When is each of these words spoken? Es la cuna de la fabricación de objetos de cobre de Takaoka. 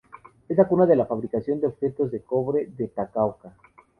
Es 0.49 0.57
la 0.57 0.67
cuna 0.67 0.87
de 0.87 0.95
la 0.95 1.05
fabricación 1.05 1.61
de 1.61 1.67
objetos 1.67 2.09
de 2.09 2.23
cobre 2.23 2.65
de 2.75 2.87
Takaoka. 2.87 3.55